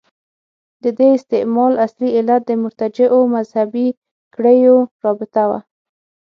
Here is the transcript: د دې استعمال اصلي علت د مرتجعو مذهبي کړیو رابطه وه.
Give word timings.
د 0.83 0.85
دې 0.97 1.07
استعمال 1.17 1.73
اصلي 1.85 2.09
علت 2.17 2.41
د 2.45 2.51
مرتجعو 2.63 3.21
مذهبي 3.35 3.87
کړیو 4.35 4.75
رابطه 5.03 5.43
وه. 5.49 5.59